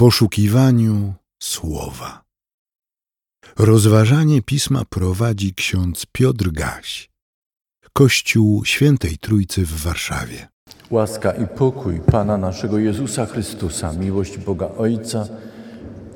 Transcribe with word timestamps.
poszukiwaniu 0.00 1.14
słowa. 1.42 2.24
Rozważanie 3.58 4.42
pisma 4.42 4.82
prowadzi 4.84 5.54
ksiądz 5.54 6.06
Piotr 6.12 6.50
Gaś, 6.50 7.10
Kościół 7.92 8.64
Świętej 8.64 9.18
Trójcy 9.18 9.66
w 9.66 9.82
Warszawie. 9.82 10.48
Łaska 10.90 11.32
i 11.32 11.46
pokój 11.46 12.00
Pana 12.00 12.38
naszego 12.38 12.78
Jezusa 12.78 13.26
Chrystusa, 13.26 13.92
miłość 13.92 14.38
Boga 14.38 14.68
Ojca 14.78 15.26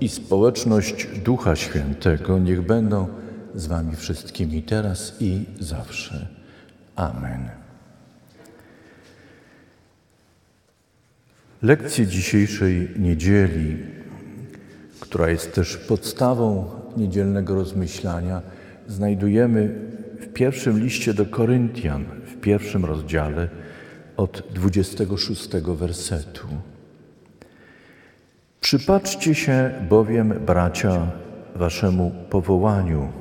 i 0.01 0.09
społeczność 0.09 1.07
Ducha 1.25 1.57
Świętego 1.57 2.39
niech 2.39 2.66
będą 2.66 3.09
z 3.55 3.66
Wami 3.66 3.96
wszystkimi 3.96 4.62
teraz 4.62 5.16
i 5.21 5.45
zawsze. 5.61 6.29
Amen. 6.96 7.64
Lekcje 11.65 12.07
dzisiejszej 12.07 12.89
niedzieli, 12.96 13.77
która 15.01 15.29
jest 15.31 15.55
też 15.55 15.77
podstawą 15.77 16.71
niedzielnego 16.96 17.55
rozmyślania, 17.55 18.43
znajdujemy 18.86 19.75
w 20.21 20.32
pierwszym 20.32 20.79
liście 20.79 21.14
do 21.14 21.27
Koryntian, 21.27 22.05
w 22.27 22.41
pierwszym 22.41 22.85
rozdziale 22.85 23.49
od 24.17 24.43
26 24.55 25.49
wersetu. 25.64 26.49
Przypatrzcie 28.61 29.35
się 29.35 29.71
bowiem, 29.89 30.35
bracia, 30.46 31.11
waszemu 31.57 32.12
powołaniu. 32.31 33.12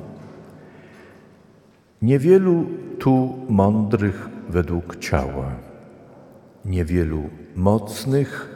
Niewielu 2.02 2.66
tu 2.98 3.38
mądrych 3.48 4.28
według 4.48 4.96
ciała, 4.96 5.73
niewielu 6.64 7.22
mocnych, 7.54 8.48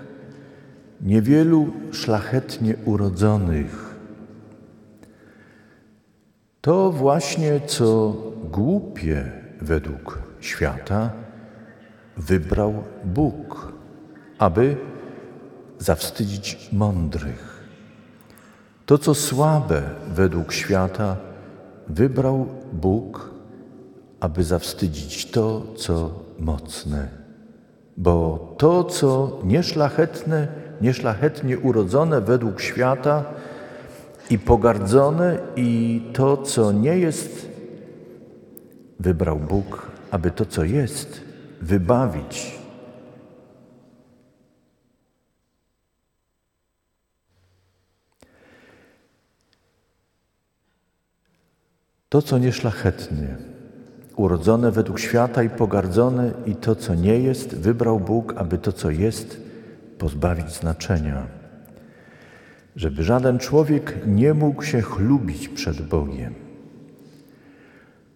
niewielu 1.01 1.73
szlachetnie 1.93 2.77
urodzonych. 2.85 3.97
To 6.61 6.93
właśnie, 6.93 7.61
co 7.67 8.17
głupie 8.45 9.33
według 9.61 10.19
świata, 10.41 11.11
wybrał 12.17 12.85
Bóg, 13.05 13.73
aby 14.39 14.77
zawstydzić 15.79 16.69
mądrych. 16.73 17.69
To, 18.87 18.99
co 18.99 19.15
słabe 19.15 19.83
według 20.15 20.53
świata, 20.53 21.17
wybrał 21.89 22.47
Bóg, 22.73 23.31
aby 24.21 24.45
zawstydzić 24.45 25.31
to, 25.31 25.75
co 25.77 26.25
mocne. 26.39 27.18
Bo 27.99 28.55
to, 28.59 28.85
co 28.85 29.41
nieszlachetne, 29.45 30.49
nieszlachetnie 30.81 31.59
urodzone 31.59 32.21
według 32.21 32.61
świata 32.61 33.25
i 34.31 34.39
pogardzone, 34.39 35.39
i 35.57 36.03
to, 36.13 36.37
co 36.37 36.73
nie 36.73 36.99
jest, 36.99 37.49
wybrał 39.01 39.39
Bóg, 39.39 39.91
aby 40.11 40.31
to, 40.31 40.47
co 40.47 40.65
jest, 40.65 41.21
wybawić. 41.61 42.59
To, 52.09 52.23
co 52.23 52.39
nieszlachetne, 52.39 53.58
urodzone 54.19 54.71
według 54.71 54.99
świata 54.99 55.43
i 55.43 55.51
pogardzone, 55.51 56.33
i 56.47 56.57
to, 56.57 56.75
co 56.75 56.95
nie 56.95 57.19
jest, 57.19 57.57
wybrał 57.57 58.01
Bóg, 58.01 58.35
aby 58.37 58.59
to, 58.59 58.73
co 58.73 58.91
jest, 58.91 59.41
pozbawić 59.99 60.51
znaczenia. 60.51 61.27
Żeby 62.77 63.03
żaden 63.05 63.39
człowiek 63.39 63.95
nie 64.07 64.35
mógł 64.35 64.63
się 64.63 64.81
chlubić 64.81 65.49
przed 65.49 65.83
Bogiem. 65.83 66.35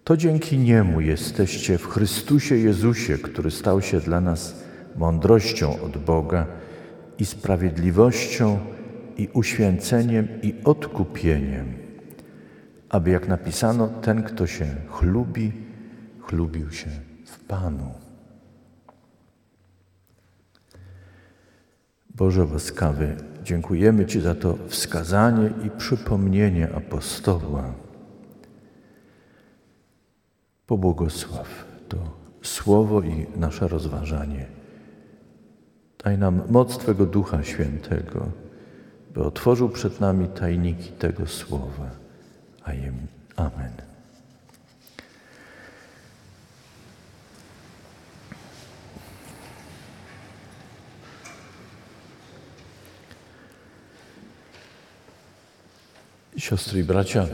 To 0.05 0.17
dzięki 0.17 0.59
Niemu 0.59 1.01
jesteście 1.01 1.79
w 1.79 1.89
Chrystusie 1.89 2.57
Jezusie, 2.57 3.19
który 3.19 3.51
stał 3.51 3.83
się 3.83 4.01
dla 4.01 4.21
nas 4.21 4.65
mądrością 4.97 5.81
od 5.81 5.99
Boga 5.99 6.47
i 7.19 7.25
sprawiedliwością, 7.25 8.59
i 9.17 9.29
uświęceniem, 9.33 10.29
i 10.43 10.55
odkupieniem, 10.65 11.73
aby 12.89 13.11
jak 13.11 13.29
napisano, 13.29 13.89
ten, 13.89 14.23
kto 14.23 14.47
się 14.47 14.67
chlubi, 14.89 15.53
chlubił 16.33 16.71
się 16.71 16.91
w 17.27 17.45
Panu. 17.45 17.93
Boże 22.15 22.45
łaskawy, 22.45 23.17
dziękujemy 23.45 24.07
Ci 24.07 24.21
za 24.21 24.35
to 24.35 24.59
wskazanie 24.69 25.51
i 25.67 25.71
przypomnienie 25.71 26.75
apostoła. 26.75 27.75
Pobłogosław 30.67 31.65
to 31.89 31.99
słowo 32.43 33.03
i 33.03 33.27
nasze 33.37 33.69
rozważanie. 33.69 34.47
Daj 36.05 36.19
nam 36.19 36.43
moc 36.51 36.79
Twego 36.79 37.07
Ducha 37.07 37.43
Świętego, 37.43 38.29
by 39.15 39.23
otworzył 39.25 39.69
przed 39.69 40.01
nami 40.01 40.29
tajniki 40.29 40.91
tego 40.93 41.27
słowa. 41.27 41.91
Amen. 43.37 43.92
Siostry 56.43 56.81
i 56.81 56.85
bracia, 56.85 57.27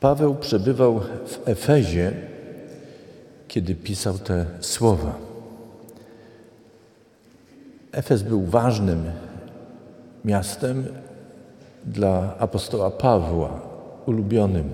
Paweł 0.00 0.34
przebywał 0.34 1.00
w 1.00 1.48
Efezie, 1.48 2.12
kiedy 3.48 3.74
pisał 3.74 4.18
te 4.18 4.46
słowa. 4.60 5.18
Efez 7.92 8.22
był 8.22 8.44
ważnym 8.44 9.04
miastem 10.24 10.84
dla 11.84 12.38
apostoła 12.38 12.90
Pawła, 12.90 13.60
ulubionym. 14.06 14.70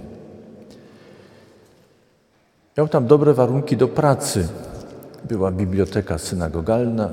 Miał 2.79 2.89
tam 2.89 3.07
dobre 3.07 3.35
warunki 3.35 3.77
do 3.77 3.89
pracy. 3.89 4.49
Była 5.25 5.53
biblioteka 5.53 6.19
synagogalna, 6.19 7.11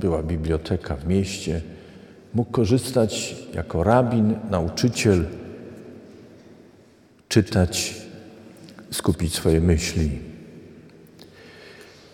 była 0.00 0.22
biblioteka 0.22 0.96
w 0.96 1.06
mieście. 1.06 1.73
Mógł 2.34 2.50
korzystać 2.50 3.36
jako 3.54 3.84
rabin, 3.84 4.34
nauczyciel 4.50 5.24
czytać, 7.28 7.94
skupić 8.90 9.34
swoje 9.34 9.60
myśli. 9.60 10.10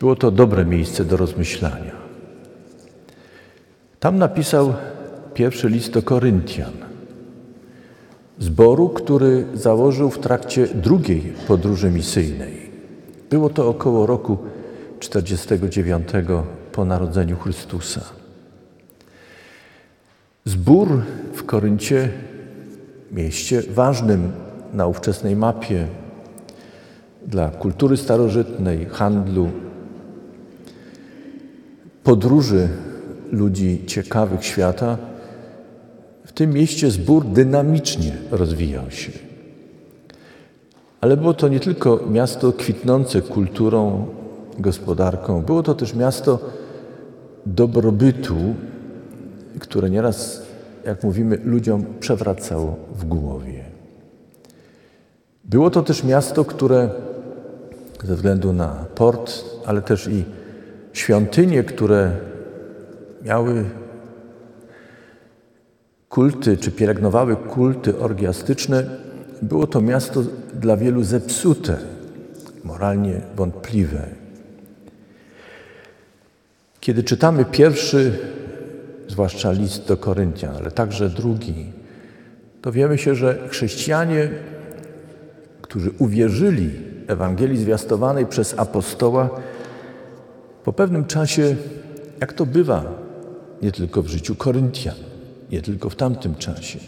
Było 0.00 0.16
to 0.16 0.30
dobre 0.30 0.64
miejsce 0.64 1.04
do 1.04 1.16
rozmyślania. 1.16 1.92
Tam 4.00 4.18
napisał 4.18 4.74
pierwszy 5.34 5.68
list 5.68 5.92
do 5.92 6.02
Koryntian, 6.02 6.72
zboru, 8.38 8.88
który 8.88 9.46
założył 9.54 10.10
w 10.10 10.18
trakcie 10.18 10.66
drugiej 10.66 11.34
podróży 11.48 11.90
misyjnej. 11.90 12.70
Było 13.30 13.50
to 13.50 13.68
około 13.68 14.06
roku 14.06 14.38
49 15.00 16.08
po 16.72 16.84
narodzeniu 16.84 17.36
Chrystusa. 17.36 18.19
Zbór 20.50 20.88
w 21.32 21.44
Koryncie, 21.44 22.08
mieście 23.12 23.62
ważnym 23.62 24.32
na 24.72 24.86
ówczesnej 24.86 25.36
mapie 25.36 25.86
dla 27.26 27.48
kultury 27.48 27.96
starożytnej, 27.96 28.86
handlu, 28.86 29.50
podróży 32.04 32.68
ludzi 33.32 33.82
ciekawych 33.86 34.44
świata, 34.44 34.98
w 36.24 36.32
tym 36.32 36.52
mieście 36.52 36.90
zbór 36.90 37.24
dynamicznie 37.24 38.16
rozwijał 38.30 38.90
się. 38.90 39.12
Ale 41.00 41.16
było 41.16 41.34
to 41.34 41.48
nie 41.48 41.60
tylko 41.60 42.00
miasto 42.10 42.52
kwitnące 42.52 43.22
kulturą, 43.22 44.06
gospodarką, 44.58 45.42
było 45.42 45.62
to 45.62 45.74
też 45.74 45.94
miasto 45.94 46.38
dobrobytu, 47.46 48.36
które 49.58 49.90
nieraz, 49.90 50.42
jak 50.84 51.04
mówimy, 51.04 51.38
ludziom 51.44 51.84
przewracało 52.00 52.76
w 52.94 53.04
głowie. 53.04 53.64
Było 55.44 55.70
to 55.70 55.82
też 55.82 56.04
miasto, 56.04 56.44
które 56.44 56.90
ze 58.04 58.16
względu 58.16 58.52
na 58.52 58.84
port, 58.94 59.44
ale 59.66 59.82
też 59.82 60.06
i 60.06 60.24
świątynie, 60.92 61.64
które 61.64 62.12
miały 63.22 63.64
kulty, 66.08 66.56
czy 66.56 66.70
pielęgnowały 66.70 67.36
kulty 67.36 67.98
orgiastyczne, 67.98 68.84
było 69.42 69.66
to 69.66 69.80
miasto 69.80 70.22
dla 70.54 70.76
wielu 70.76 71.02
zepsute, 71.02 71.76
moralnie 72.64 73.20
wątpliwe. 73.36 74.06
Kiedy 76.80 77.02
czytamy 77.02 77.44
pierwszy 77.44 78.18
zwłaszcza 79.10 79.52
list 79.52 79.88
do 79.88 79.96
Koryntian, 79.96 80.56
ale 80.56 80.70
także 80.70 81.08
drugi, 81.08 81.72
dowiemy 82.62 82.98
się, 82.98 83.14
że 83.14 83.48
chrześcijanie, 83.48 84.28
którzy 85.62 85.90
uwierzyli 85.98 86.70
Ewangelii 87.06 87.58
zwiastowanej 87.58 88.26
przez 88.26 88.58
apostoła, 88.58 89.30
po 90.64 90.72
pewnym 90.72 91.04
czasie, 91.04 91.56
jak 92.20 92.32
to 92.32 92.46
bywa, 92.46 92.84
nie 93.62 93.72
tylko 93.72 94.02
w 94.02 94.08
życiu 94.08 94.34
Koryntian, 94.34 94.94
nie 95.50 95.62
tylko 95.62 95.90
w 95.90 95.96
tamtym 95.96 96.34
czasie, 96.34 96.78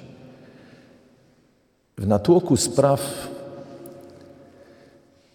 w 1.99 2.07
natłoku 2.07 2.57
spraw, 2.57 3.29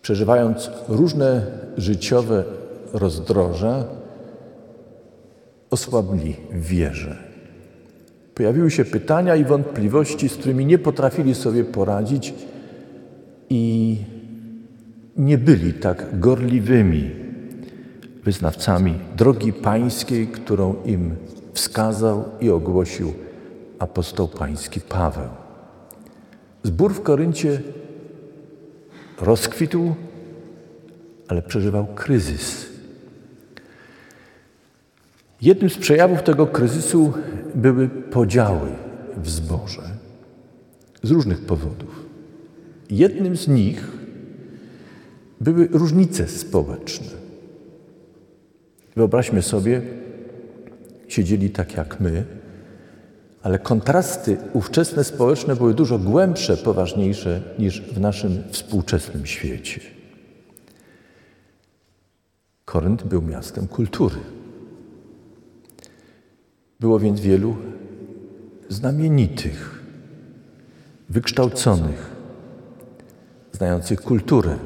przeżywając 0.01 0.69
różne 0.87 1.45
życiowe 1.77 2.43
rozdroża, 2.93 3.83
osłabli 5.69 6.35
w 6.51 6.67
wierze. 6.67 7.17
Pojawiły 8.35 8.71
się 8.71 8.85
pytania 8.85 9.35
i 9.35 9.45
wątpliwości, 9.45 10.29
z 10.29 10.33
którymi 10.33 10.65
nie 10.65 10.77
potrafili 10.77 11.35
sobie 11.35 11.63
poradzić 11.63 12.33
i 13.49 13.97
nie 15.17 15.37
byli 15.37 15.73
tak 15.73 16.19
gorliwymi 16.19 17.11
wyznawcami 18.23 18.99
drogi 19.15 19.53
pańskiej, 19.53 20.27
którą 20.27 20.75
im 20.85 21.15
wskazał 21.53 22.25
i 22.41 22.49
ogłosił 22.49 23.13
apostoł 23.79 24.27
pański 24.27 24.81
Paweł. 24.81 25.29
Zbór 26.63 26.93
w 26.93 27.01
Koryncie 27.01 27.61
rozkwitł, 29.21 29.95
ale 31.27 31.41
przeżywał 31.41 31.85
kryzys. 31.85 32.76
Jednym 35.41 35.69
z 35.69 35.77
przejawów 35.77 36.23
tego 36.23 36.47
kryzysu 36.47 37.13
były 37.55 37.89
podziały 37.89 38.69
w 39.17 39.29
zborze 39.29 39.81
z 41.03 41.11
różnych 41.11 41.45
powodów. 41.45 42.05
Jednym 42.89 43.37
z 43.37 43.47
nich 43.47 43.91
były 45.41 45.67
różnice 45.67 46.27
społeczne. 46.27 47.07
Wyobraźmy 48.95 49.41
sobie, 49.41 49.81
siedzieli 51.07 51.49
tak 51.49 51.77
jak 51.77 51.99
my, 51.99 52.25
ale 53.41 53.59
kontrasty 53.59 54.37
ówczesne 54.53 55.03
społeczne 55.03 55.55
były 55.55 55.73
dużo 55.73 55.99
głębsze, 55.99 56.57
poważniejsze 56.57 57.41
niż 57.59 57.81
w 57.81 57.99
naszym 57.99 58.43
współczesnym 58.51 59.25
świecie. 59.25 59.81
Korynt 62.65 63.03
był 63.03 63.21
miastem 63.21 63.67
kultury. 63.67 64.15
Było 66.79 66.99
więc 66.99 67.19
wielu 67.19 67.55
znamienitych, 68.69 69.83
wykształconych, 71.09 72.09
znających 73.51 74.01
kulturę. 74.01 74.57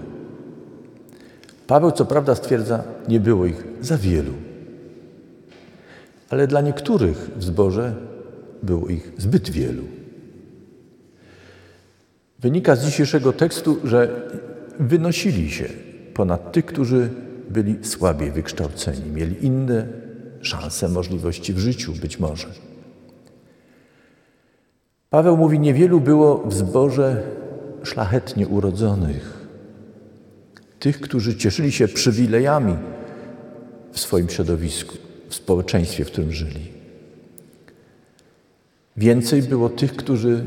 Paweł, 1.68 1.92
co 1.92 2.06
prawda, 2.06 2.36
stwierdza, 2.36 2.84
nie 3.08 3.20
było 3.20 3.46
ich 3.46 3.64
za 3.82 3.98
wielu, 3.98 4.34
ale 6.30 6.48
dla 6.48 6.62
niektórych 6.62 7.32
w 7.38 7.44
zborze 7.44 7.96
było 8.64 8.88
ich 8.88 9.12
zbyt 9.18 9.50
wielu. 9.50 9.84
Wynika 12.40 12.76
z 12.76 12.86
dzisiejszego 12.86 13.34
tekstu, 13.34 13.80
że 13.84 14.30
wynosili 14.80 15.52
się 15.52 15.66
ponad 16.14 16.52
tych, 16.52 16.66
którzy 16.66 17.10
byli 17.50 17.76
słabiej 17.82 18.32
wykształceni, 18.32 19.12
mieli 19.12 19.46
inne 19.46 19.88
szanse, 20.42 20.90
możliwości 20.90 21.54
w 21.54 21.60
życiu 21.60 21.94
być 21.94 22.20
może. 22.20 22.48
Paweł 25.10 25.38
mówi, 25.38 25.60
niewielu 25.60 26.02
było 26.02 26.38
w 26.46 26.54
zborze 26.54 27.24
szlachetnie 27.84 28.48
urodzonych, 28.48 29.48
tych, 30.80 31.02
którzy 31.02 31.36
cieszyli 31.36 31.72
się 31.72 31.88
przywilejami 31.88 32.76
w 33.92 34.00
swoim 34.00 34.30
środowisku, 34.30 34.98
w 35.30 35.36
społeczeństwie, 35.36 36.06
w 36.06 36.12
którym 36.12 36.32
żyli. 36.32 36.72
Więcej 38.98 39.42
było 39.42 39.70
tych, 39.70 39.96
którzy 39.96 40.46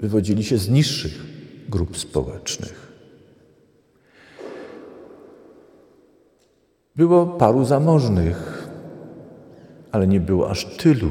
wywodzili 0.00 0.44
się 0.44 0.58
z 0.58 0.68
niższych 0.68 1.26
grup 1.68 1.98
społecznych. 1.98 2.92
Było 6.96 7.26
paru 7.26 7.64
zamożnych, 7.64 8.57
ale 9.92 10.06
nie 10.06 10.20
było 10.20 10.50
aż 10.50 10.64
tylu. 10.64 11.10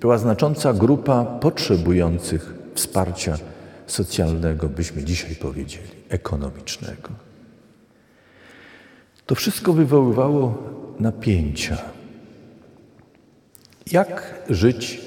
Była 0.00 0.18
znacząca 0.18 0.72
grupa 0.72 1.24
potrzebujących 1.24 2.54
wsparcia 2.74 3.38
socjalnego, 3.86 4.68
byśmy 4.68 5.04
dzisiaj 5.04 5.34
powiedzieli, 5.34 5.88
ekonomicznego. 6.08 7.08
To 9.26 9.34
wszystko 9.34 9.72
wywoływało 9.72 10.58
napięcia. 11.00 11.78
Jak 13.92 14.44
żyć, 14.50 15.00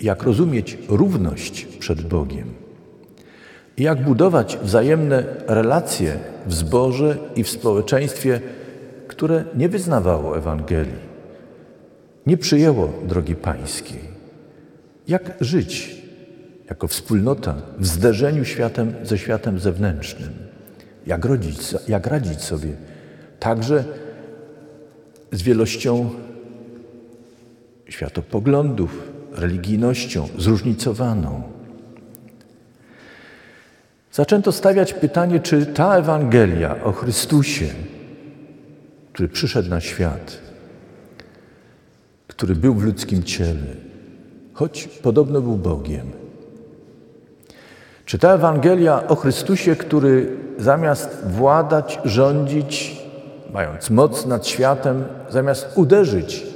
jak 0.00 0.22
rozumieć 0.22 0.78
równość 0.88 1.64
przed 1.64 2.02
Bogiem? 2.02 2.54
Jak 3.78 4.04
budować 4.04 4.58
wzajemne 4.62 5.24
relacje 5.46 6.18
w 6.46 6.54
zborze 6.54 7.18
i 7.36 7.44
w 7.44 7.50
społeczeństwie, 7.50 8.40
które 9.08 9.44
nie 9.54 9.68
wyznawało 9.68 10.38
Ewangelii, 10.38 11.09
nie 12.30 12.38
przyjęło 12.38 12.92
drogi 13.04 13.34
pańskiej? 13.34 14.00
Jak 15.08 15.32
żyć 15.40 15.96
jako 16.68 16.88
wspólnota 16.88 17.54
w 17.78 17.86
zderzeniu 17.86 18.44
światem 18.44 18.94
ze 19.02 19.18
światem 19.18 19.58
zewnętrznym? 19.58 20.30
Jak, 21.06 21.24
rodzić, 21.24 21.58
jak 21.88 22.06
radzić 22.06 22.40
sobie 22.40 22.72
także 23.40 23.84
z 25.32 25.42
wielością 25.42 26.10
światopoglądów, 27.88 29.12
religijnością 29.32 30.28
zróżnicowaną. 30.38 31.42
Zaczęto 34.12 34.52
stawiać 34.52 34.92
pytanie, 34.92 35.40
czy 35.40 35.66
ta 35.66 35.96
Ewangelia 35.96 36.84
o 36.84 36.92
Chrystusie, 36.92 37.66
który 39.12 39.28
przyszedł 39.28 39.70
na 39.70 39.80
świat, 39.80 40.49
który 42.40 42.54
był 42.54 42.74
w 42.74 42.84
ludzkim 42.84 43.22
ciele, 43.22 43.76
choć 44.52 44.88
podobno 44.88 45.40
był 45.40 45.56
Bogiem, 45.56 46.06
czy 48.04 48.18
ta 48.18 48.34
Ewangelia 48.34 49.08
o 49.08 49.16
Chrystusie, 49.16 49.76
który 49.76 50.36
zamiast 50.58 51.24
władać, 51.26 51.98
rządzić, 52.04 53.02
mając 53.52 53.90
moc 53.90 54.26
nad 54.26 54.46
światem, 54.46 55.04
zamiast 55.30 55.68
uderzyć 55.74 56.46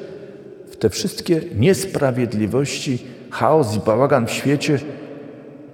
w 0.71 0.77
te 0.77 0.91
wszystkie 0.91 1.41
niesprawiedliwości, 1.57 3.07
chaos 3.31 3.77
i 3.77 3.81
bałagan 3.81 4.27
w 4.27 4.31
świecie, 4.31 4.79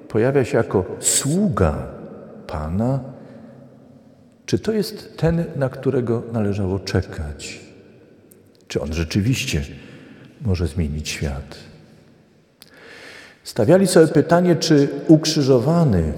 pojawia 0.09 0.45
się 0.45 0.57
jako 0.57 0.85
sługa 1.01 1.75
Pana, 2.47 3.01
czy 4.47 4.59
to 4.59 4.73
jest 4.73 5.17
ten, 5.17 5.45
na 5.57 5.69
którego 5.69 6.23
należało 6.33 6.79
czekać? 6.79 7.61
Czy 8.69 8.81
on 8.81 8.93
rzeczywiście 8.93 9.63
może 10.41 10.67
zmienić 10.67 11.09
świat? 11.09 11.57
Stawiali 13.45 13.87
sobie 13.87 14.09
pytanie, 14.09 14.57
czy 14.57 14.89
ukrzyżowany 15.09 16.13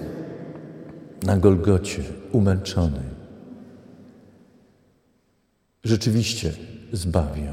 na 1.22 1.36
Golgocie, 1.36 2.02
umęczony, 2.32 3.02
rzeczywiście 5.84 6.52
zbawia. 6.92 7.52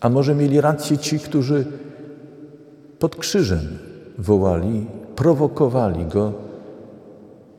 A 0.00 0.08
może 0.08 0.34
mieli 0.34 0.60
rację 0.60 0.98
ci, 0.98 1.18
którzy 1.18 1.66
pod 2.98 3.16
krzyżem 3.16 3.78
wołali, 4.18 4.86
prowokowali 5.16 6.04
go, 6.04 6.32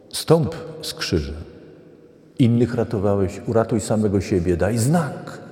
stąp 0.10 0.56
z 0.82 0.94
krzyża. 0.94 1.34
Innych 2.40 2.76
ratowałeś, 2.76 3.42
uratuj 3.48 3.82
samego 3.82 4.22
siebie, 4.22 4.58
daj 4.58 4.78
znak. 4.78 5.47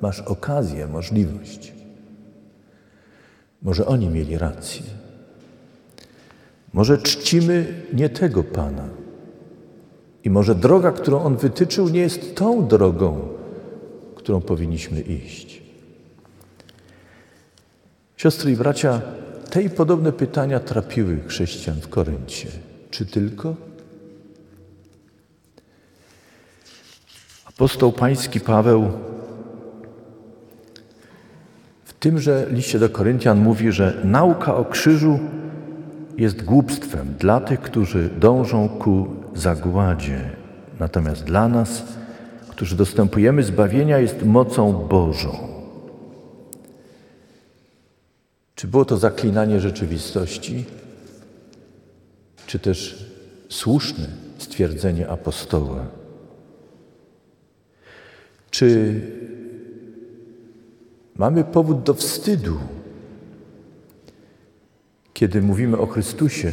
Masz 0.00 0.20
okazję, 0.20 0.86
możliwość. 0.86 1.72
Może 3.62 3.86
oni 3.86 4.08
mieli 4.08 4.38
rację. 4.38 4.82
Może 6.72 6.98
czcimy 6.98 7.82
nie 7.92 8.08
tego 8.08 8.44
Pana. 8.44 8.88
I 10.24 10.30
może 10.30 10.54
droga, 10.54 10.92
którą 10.92 11.22
On 11.22 11.36
wytyczył, 11.36 11.88
nie 11.88 12.00
jest 12.00 12.36
tą 12.36 12.68
drogą, 12.68 13.28
którą 14.14 14.40
powinniśmy 14.40 15.00
iść. 15.00 15.62
Siostry 18.16 18.52
i 18.52 18.56
bracia, 18.56 19.00
te 19.50 19.62
i 19.62 19.70
podobne 19.70 20.12
pytania 20.12 20.60
trapiły 20.60 21.20
chrześcijan 21.26 21.80
w 21.80 21.88
Koryncie. 21.88 22.48
Czy 22.90 23.06
tylko? 23.06 23.56
Apostoł 27.46 27.92
Pański 27.92 28.40
Paweł 28.40 28.92
tymże 32.00 32.46
liście 32.50 32.78
do 32.78 32.88
Koryntian 32.88 33.38
mówi, 33.38 33.72
że 33.72 34.00
nauka 34.04 34.54
o 34.54 34.64
krzyżu 34.64 35.18
jest 36.18 36.44
głupstwem 36.44 37.14
dla 37.18 37.40
tych, 37.40 37.60
którzy 37.60 38.10
dążą 38.18 38.68
ku 38.68 39.08
zagładzie. 39.34 40.30
Natomiast 40.78 41.24
dla 41.24 41.48
nas, 41.48 41.82
którzy 42.48 42.76
dostępujemy 42.76 43.42
zbawienia, 43.42 43.98
jest 43.98 44.24
mocą 44.24 44.72
Bożą. 44.72 45.48
Czy 48.54 48.68
było 48.68 48.84
to 48.84 48.96
zaklinanie 48.96 49.60
rzeczywistości, 49.60 50.64
czy 52.46 52.58
też 52.58 53.06
słuszne 53.48 54.06
stwierdzenie 54.38 55.08
apostoła? 55.08 55.86
Czy 58.50 59.00
mamy 61.20 61.44
powód 61.44 61.82
do 61.82 61.94
wstydu, 61.94 62.58
kiedy 65.12 65.42
mówimy 65.42 65.78
o 65.78 65.86
Chrystusie, 65.86 66.52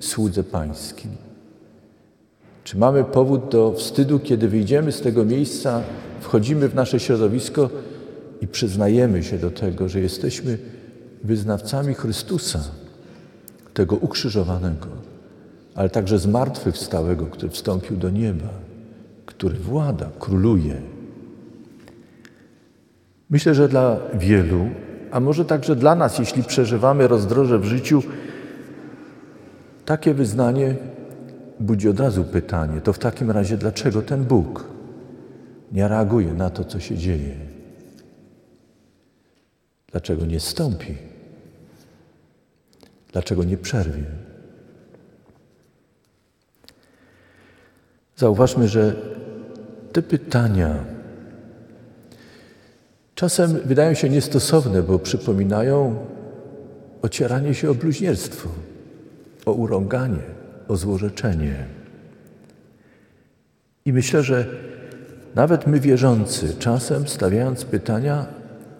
słudze 0.00 0.44
Pańskim? 0.44 1.10
Czy 2.64 2.78
mamy 2.78 3.04
powód 3.04 3.48
do 3.50 3.72
wstydu, 3.72 4.18
kiedy 4.18 4.48
wyjdziemy 4.48 4.92
z 4.92 5.00
tego 5.00 5.24
miejsca, 5.24 5.82
wchodzimy 6.20 6.68
w 6.68 6.74
nasze 6.74 7.00
środowisko 7.00 7.70
i 8.40 8.46
przyznajemy 8.46 9.22
się 9.22 9.38
do 9.38 9.50
tego, 9.50 9.88
że 9.88 10.00
jesteśmy 10.00 10.58
wyznawcami 11.24 11.94
Chrystusa, 11.94 12.60
tego 13.74 13.96
ukrzyżowanego, 13.96 14.88
ale 15.74 15.90
także 15.90 16.18
zmartwychwstałego, 16.18 17.26
który 17.26 17.52
wstąpił 17.52 17.96
do 17.96 18.10
nieba, 18.10 18.48
który 19.26 19.58
włada, 19.58 20.10
króluje. 20.18 20.95
Myślę, 23.30 23.54
że 23.54 23.68
dla 23.68 23.96
wielu, 24.14 24.68
a 25.10 25.20
może 25.20 25.44
także 25.44 25.76
dla 25.76 25.94
nas, 25.94 26.18
jeśli 26.18 26.42
przeżywamy 26.42 27.08
rozdroże 27.08 27.58
w 27.58 27.64
życiu, 27.64 28.02
takie 29.84 30.14
wyznanie 30.14 30.74
budzi 31.60 31.88
od 31.88 32.00
razu 32.00 32.24
pytanie: 32.24 32.80
to 32.80 32.92
w 32.92 32.98
takim 32.98 33.30
razie 33.30 33.56
dlaczego 33.56 34.02
ten 34.02 34.24
Bóg 34.24 34.64
nie 35.72 35.88
reaguje 35.88 36.34
na 36.34 36.50
to, 36.50 36.64
co 36.64 36.80
się 36.80 36.96
dzieje? 36.96 37.36
Dlaczego 39.90 40.26
nie 40.26 40.40
stąpi? 40.40 40.94
Dlaczego 43.12 43.44
nie 43.44 43.56
przerwie? 43.56 44.04
Zauważmy, 48.16 48.68
że 48.68 48.96
te 49.92 50.02
pytania 50.02 50.95
czasem 53.16 53.60
wydają 53.64 53.94
się 53.94 54.08
niestosowne, 54.08 54.82
bo 54.82 54.98
przypominają 54.98 56.06
ocieranie 57.02 57.54
się 57.54 57.70
o 57.70 57.74
bluźnierstwo, 57.74 58.48
o 59.46 59.52
urąganie, 59.52 60.22
o 60.68 60.76
złorzeczenie. 60.76 61.66
I 63.84 63.92
myślę, 63.92 64.22
że 64.22 64.46
nawet 65.34 65.66
my 65.66 65.80
wierzący, 65.80 66.54
czasem 66.58 67.08
stawiając 67.08 67.64
pytania, 67.64 68.26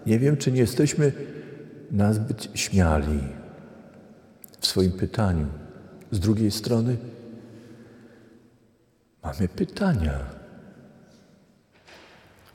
nie 0.05 0.19
wiem, 0.19 0.37
czy 0.37 0.51
nie 0.51 0.59
jesteśmy 0.59 1.11
nazbyt 1.91 2.47
śmiali 2.53 3.19
w 4.59 4.67
swoim 4.67 4.91
pytaniu. 4.91 5.47
Z 6.11 6.19
drugiej 6.19 6.51
strony 6.51 6.97
mamy 9.23 9.47
pytania, 9.47 10.19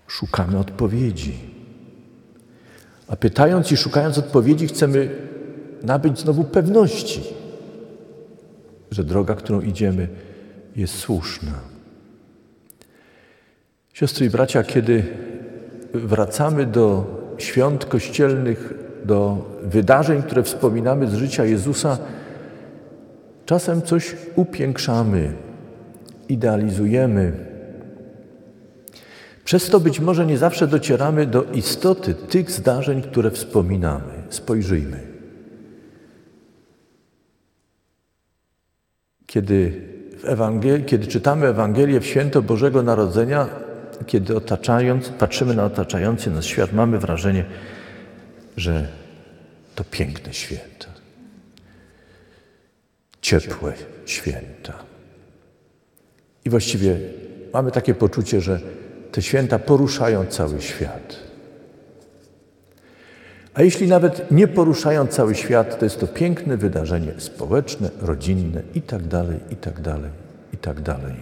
szukamy 0.07 0.59
odpowiedzi. 0.59 1.62
A 3.12 3.16
pytając 3.16 3.73
i 3.73 3.76
szukając 3.76 4.19
odpowiedzi, 4.19 4.66
chcemy 4.66 5.09
nabyć 5.83 6.21
znowu 6.21 6.45
pewności, 6.45 7.23
że 8.90 9.04
droga, 9.04 9.35
którą 9.35 9.61
idziemy, 9.61 10.09
jest 10.76 10.95
słuszna. 10.95 11.52
Siostry 13.92 14.26
i 14.26 14.31
bracia, 14.31 14.62
kiedy 14.62 15.04
wracamy 15.95 16.66
do 16.66 17.04
świąt 17.38 17.85
kościelnych, 17.85 18.75
do 19.04 19.50
wydarzeń, 19.62 20.23
które 20.23 20.42
wspominamy 20.42 21.07
z 21.07 21.14
życia 21.14 21.45
Jezusa, 21.45 21.99
czasem 23.47 23.83
coś 23.83 24.16
upiększamy, 24.37 25.33
idealizujemy. 26.28 27.51
Przez 29.45 29.71
to 29.71 29.81
być 29.81 30.01
może 30.01 30.27
nie 30.27 30.39
zawsze 30.39 30.67
docieramy 30.67 31.27
do 31.27 31.43
istoty 31.43 32.15
tych 32.15 32.51
zdarzeń, 32.51 33.03
które 33.03 33.31
wspominamy. 33.31 34.13
Spojrzyjmy. 34.31 35.01
Kiedy, 39.27 39.89
w 40.19 40.25
Ewangel- 40.25 40.85
kiedy 40.85 41.07
czytamy 41.07 41.47
Ewangelię 41.47 42.01
w 42.01 42.07
święto 42.07 42.43
Bożego 42.43 42.83
Narodzenia, 42.83 43.49
kiedy 44.07 44.37
otaczając, 44.37 45.09
patrzymy 45.09 45.55
na 45.55 45.65
otaczający 45.65 46.31
nas 46.31 46.45
świat, 46.45 46.73
mamy 46.73 46.99
wrażenie, 46.99 47.45
że 48.57 48.89
to 49.75 49.85
piękne 49.85 50.35
święto, 50.35 50.87
ciepłe 53.21 53.73
święta. 54.07 54.73
I 56.45 56.51
właściwie 56.51 56.97
mamy 57.53 57.71
takie 57.71 57.95
poczucie, 57.95 58.41
że 58.41 58.61
te 59.12 59.23
święta 59.23 59.59
poruszają 59.59 60.26
cały 60.26 60.61
świat. 60.61 61.16
A 63.54 63.62
jeśli 63.62 63.88
nawet 63.88 64.31
nie 64.31 64.49
poruszają 64.49 65.07
cały 65.07 65.35
świat, 65.35 65.78
to 65.78 65.85
jest 65.85 66.00
to 66.00 66.07
piękne 66.07 66.57
wydarzenie 66.57 67.12
społeczne, 67.19 67.90
rodzinne 68.00 68.62
i 68.75 68.83
tak 68.83 69.02
dalej, 69.02 69.40
i 69.50 69.57
tak 69.57 69.81
dalej, 69.81 70.11
i 70.52 70.57
tak 70.57 70.81
dalej. 70.81 71.14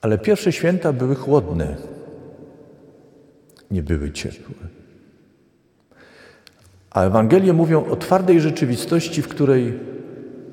Ale 0.00 0.18
pierwsze 0.18 0.52
święta 0.52 0.92
były 0.92 1.14
chłodne, 1.14 1.76
nie 3.70 3.82
były 3.82 4.12
ciepłe. 4.12 4.54
A 6.90 7.02
Ewangelie 7.02 7.52
mówią 7.52 7.84
o 7.84 7.96
twardej 7.96 8.40
rzeczywistości, 8.40 9.22
w 9.22 9.28
której 9.28 9.78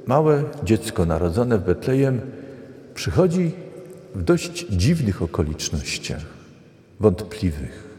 małe 0.05 0.43
dziecko 0.63 1.05
narodzone 1.05 1.57
w 1.57 1.63
Betlejem 1.63 2.21
przychodzi 2.95 3.51
w 4.15 4.23
dość 4.23 4.65
dziwnych 4.69 5.21
okolicznościach, 5.21 6.25
wątpliwych. 6.99 7.89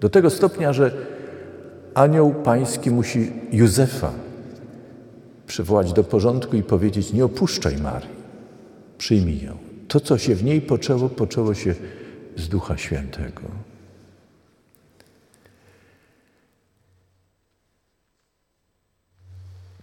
Do 0.00 0.08
tego 0.08 0.30
stopnia, 0.30 0.72
że 0.72 0.92
anioł 1.94 2.34
pański 2.34 2.90
musi 2.90 3.32
Józefa 3.52 4.12
przywołać 5.46 5.92
do 5.92 6.04
porządku 6.04 6.56
i 6.56 6.62
powiedzieć: 6.62 7.12
Nie 7.12 7.24
opuszczaj 7.24 7.76
Marii, 7.76 8.08
przyjmij 8.98 9.42
ją. 9.42 9.56
To, 9.88 10.00
co 10.00 10.18
się 10.18 10.34
w 10.34 10.44
niej 10.44 10.60
poczęło, 10.60 11.08
poczęło 11.08 11.54
się 11.54 11.74
z 12.36 12.48
Ducha 12.48 12.76
Świętego. 12.76 13.42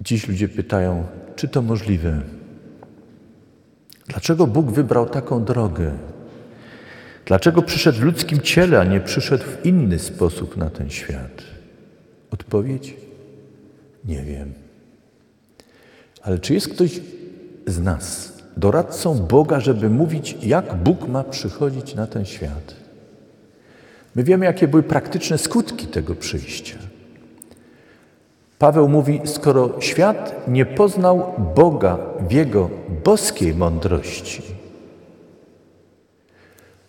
Dziś 0.02 0.28
ludzie 0.28 0.48
pytają, 0.48 1.06
czy 1.36 1.48
to 1.48 1.62
możliwe? 1.62 2.22
Dlaczego 4.08 4.48
Bóg 4.48 4.72
wybrał 4.72 5.10
taką 5.10 5.44
drogę? 5.44 5.92
Dlaczego 7.26 7.62
przyszedł 7.62 8.00
w 8.00 8.04
ludzkim 8.04 8.40
ciele, 8.40 8.80
a 8.80 8.84
nie 8.84 9.00
przyszedł 9.00 9.44
w 9.44 9.66
inny 9.66 10.00
sposób 10.00 10.58
na 10.58 10.70
ten 10.70 10.90
świat? 10.90 11.42
Odpowiedź? 12.32 12.96
Nie 14.06 14.24
wiem. 14.24 14.54
Ale 16.22 16.40
czy 16.40 16.54
jest 16.54 16.70
ktoś 16.70 17.00
z 17.68 17.80
nas 17.80 18.34
doradcą 18.58 19.20
Boga, 19.20 19.60
żeby 19.60 19.90
mówić, 19.90 20.38
jak 20.44 20.76
Bóg 20.76 21.08
ma 21.08 21.24
przychodzić 21.24 21.96
na 21.96 22.08
ten 22.08 22.26
świat? 22.26 22.76
My 24.16 24.24
wiemy, 24.24 24.46
jakie 24.46 24.68
były 24.68 24.84
praktyczne 24.84 25.38
skutki 25.38 25.88
tego 25.88 26.16
przyjścia. 26.16 26.78
Paweł 28.62 28.90
mówi: 28.90 29.22
Skoro 29.26 29.70
świat 29.80 30.48
nie 30.48 30.66
poznał 30.66 31.34
Boga 31.56 31.98
w 32.20 32.32
jego 32.32 32.70
boskiej 33.04 33.56
mądrości, 33.56 34.42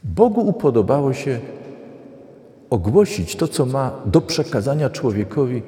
Bogu 0.05 0.41
upodobało 0.41 1.13
się 1.13 1.41
ogłosić 2.71 3.37
to, 3.37 3.49
co 3.49 3.67
ma 3.67 3.91
do 4.07 4.21
przekazania 4.21 4.91
człowiekowi 4.91 5.63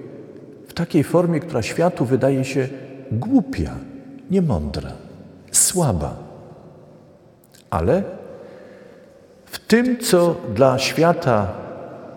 w 0.68 0.74
takiej 0.74 1.04
formie, 1.04 1.40
która 1.40 1.62
światu 1.62 2.04
wydaje 2.04 2.44
się 2.44 2.68
głupia, 3.12 3.70
niemądra, 4.30 4.92
słaba. 5.52 6.16
Ale 7.70 8.02
w 9.46 9.58
tym, 9.58 9.98
co 9.98 10.36
dla 10.54 10.78
świata 10.78 11.52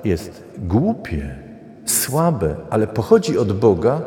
jest 0.03 0.43
głupie, 0.57 1.46
słabe, 1.91 2.55
ale 2.69 2.87
pochodzi 2.87 3.37
od 3.37 3.53
Boga, 3.53 4.01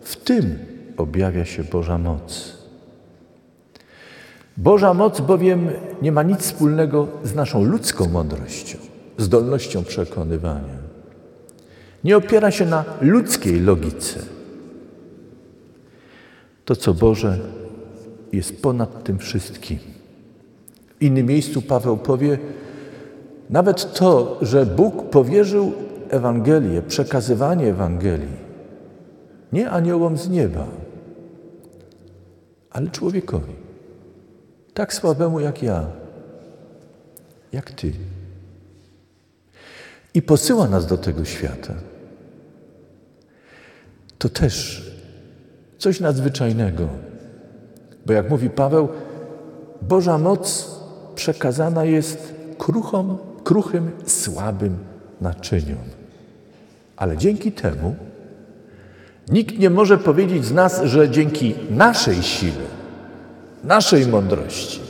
w 0.00 0.16
tym 0.16 0.58
objawia 0.96 1.44
się 1.44 1.64
Boża 1.64 1.98
moc. 1.98 2.60
Boża 4.56 4.94
moc 4.94 5.20
bowiem 5.20 5.70
nie 6.02 6.12
ma 6.12 6.22
nic 6.22 6.40
wspólnego 6.40 7.08
z 7.24 7.34
naszą 7.34 7.64
ludzką 7.64 8.08
mądrością, 8.08 8.78
zdolnością 9.18 9.84
przekonywania. 9.84 10.80
Nie 12.04 12.16
opiera 12.16 12.50
się 12.50 12.66
na 12.66 12.84
ludzkiej 13.00 13.60
logice. 13.60 14.20
To, 16.64 16.76
co 16.76 16.94
Boże, 16.94 17.38
jest 18.32 18.62
ponad 18.62 19.04
tym 19.04 19.18
wszystkim. 19.18 19.78
W 20.98 21.02
innym 21.02 21.26
miejscu 21.26 21.62
Paweł 21.62 21.96
powie, 21.96 22.38
nawet 23.50 23.94
to, 23.94 24.38
że 24.42 24.66
Bóg 24.66 25.10
powierzył 25.10 25.72
Ewangelię, 26.10 26.82
przekazywanie 26.82 27.66
Ewangelii, 27.66 28.36
nie 29.52 29.70
aniołom 29.70 30.16
z 30.16 30.28
nieba, 30.28 30.66
ale 32.70 32.90
człowiekowi, 32.90 33.52
tak 34.74 34.94
słabemu 34.94 35.40
jak 35.40 35.62
ja, 35.62 35.86
jak 37.52 37.70
Ty. 37.70 37.92
I 40.14 40.22
posyła 40.22 40.68
nas 40.68 40.86
do 40.86 40.98
tego 40.98 41.24
świata. 41.24 41.74
To 44.18 44.28
też 44.28 44.86
coś 45.78 46.00
nadzwyczajnego, 46.00 46.88
bo 48.06 48.12
jak 48.12 48.30
mówi 48.30 48.50
Paweł, 48.50 48.88
Boża 49.82 50.18
moc 50.18 50.70
przekazana 51.14 51.84
jest 51.84 52.34
kruchom, 52.58 53.18
kruchym, 53.44 53.90
słabym 54.06 54.78
naczyniom. 55.20 55.99
Ale 57.00 57.16
dzięki 57.16 57.52
temu 57.52 57.96
nikt 59.28 59.58
nie 59.58 59.70
może 59.70 59.98
powiedzieć 59.98 60.44
z 60.44 60.52
nas, 60.52 60.82
że 60.84 61.10
dzięki 61.10 61.54
naszej 61.70 62.22
sile, 62.22 62.66
naszej 63.64 64.06
mądrości, 64.06 64.80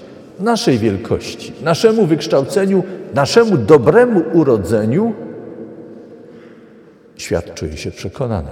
naszej 0.41 0.79
wielkości, 0.79 1.53
naszemu 1.63 2.07
wykształceniu, 2.07 2.83
naszemu 3.15 3.57
dobremu 3.57 4.23
urodzeniu 4.33 5.15
świat 7.17 7.55
czuje 7.55 7.77
się 7.77 7.91
przekonany, 7.91 8.51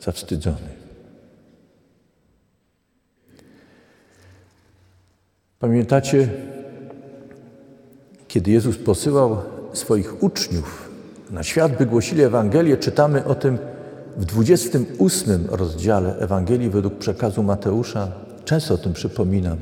zawstydzony. 0.00 0.68
Pamiętacie, 5.58 6.28
kiedy 8.28 8.50
Jezus 8.50 8.78
posyłał 8.78 9.36
swoich 9.72 10.22
uczniów 10.22 10.87
na 11.30 11.42
świat, 11.42 11.78
by 11.78 11.86
głosili 11.86 12.22
Ewangelię, 12.22 12.76
czytamy 12.76 13.24
o 13.24 13.34
tym 13.34 13.58
w 14.16 14.24
28 14.24 15.46
rozdziale 15.50 16.16
Ewangelii 16.16 16.70
według 16.70 16.98
przekazu 16.98 17.42
Mateusza. 17.42 18.08
Często 18.44 18.74
o 18.74 18.78
tym 18.78 18.92
przypominam. 18.92 19.58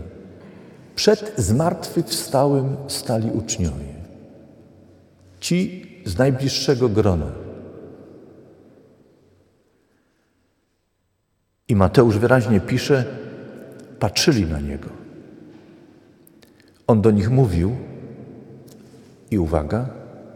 Przed 0.94 1.35
zmartwychwstałym 1.37 2.76
stali 2.88 3.30
uczniowie. 3.30 3.96
Ci 5.40 5.87
z 6.04 6.18
najbliższego 6.18 6.88
grona. 6.88 7.26
I 11.68 11.76
Mateusz 11.76 12.18
wyraźnie 12.18 12.61
pisze, 12.61 13.04
patrzyli 13.99 14.46
na 14.46 14.61
niego. 14.61 14.88
On 16.87 17.02
do 17.02 17.11
nich 17.11 17.30
mówił, 17.30 17.76
i 19.30 19.38
uwaga, 19.38 19.88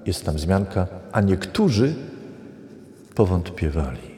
jest 0.07 0.25
tam 0.25 0.39
zmianka, 0.39 1.00
a 1.13 1.21
niektórzy 1.21 1.95
powątpiewali. 3.15 4.11